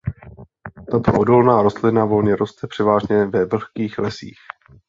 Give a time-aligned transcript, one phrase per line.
[0.91, 4.37] Tato odolná rostlina volně roste převážně ve vlhkých lesích.